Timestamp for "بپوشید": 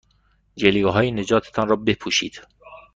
1.75-2.41